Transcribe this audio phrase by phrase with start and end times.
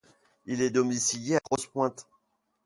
[0.47, 2.07] Il est domicilié à Grosse Pointe.